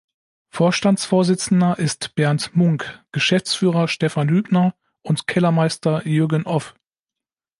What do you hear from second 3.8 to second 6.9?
Stefan Hübner und Kellermeister Jürgen Off.